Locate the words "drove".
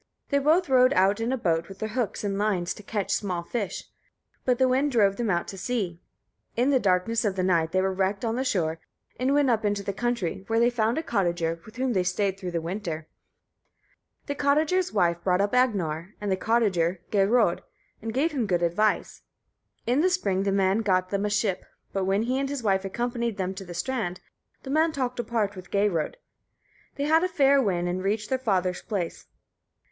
4.91-5.17